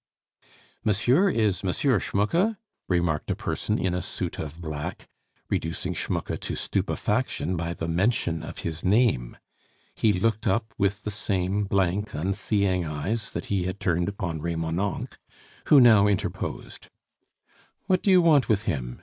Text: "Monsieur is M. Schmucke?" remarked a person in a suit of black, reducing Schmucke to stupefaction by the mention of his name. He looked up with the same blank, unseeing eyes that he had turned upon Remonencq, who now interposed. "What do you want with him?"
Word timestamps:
"Monsieur 0.83 1.29
is 1.29 1.63
M. 1.63 1.69
Schmucke?" 1.99 2.57
remarked 2.87 3.29
a 3.29 3.35
person 3.35 3.77
in 3.77 3.93
a 3.93 4.01
suit 4.01 4.39
of 4.39 4.59
black, 4.59 5.07
reducing 5.47 5.93
Schmucke 5.93 6.39
to 6.39 6.55
stupefaction 6.55 7.55
by 7.55 7.75
the 7.75 7.87
mention 7.87 8.41
of 8.41 8.57
his 8.65 8.83
name. 8.83 9.37
He 9.93 10.11
looked 10.11 10.47
up 10.47 10.73
with 10.75 11.03
the 11.03 11.11
same 11.11 11.65
blank, 11.65 12.15
unseeing 12.15 12.83
eyes 12.83 13.29
that 13.33 13.45
he 13.53 13.65
had 13.65 13.79
turned 13.79 14.09
upon 14.09 14.41
Remonencq, 14.41 15.19
who 15.67 15.79
now 15.79 16.07
interposed. 16.07 16.89
"What 17.85 18.01
do 18.01 18.09
you 18.09 18.23
want 18.23 18.49
with 18.49 18.63
him?" 18.63 18.99